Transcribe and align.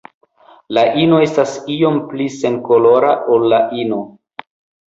La 0.77 0.85
ino 1.01 1.19
estas 1.25 1.53
iom 1.75 1.99
pli 2.13 2.27
senkolora 2.39 3.13
ol 3.37 3.47
la 3.55 3.61
ino. 3.85 4.01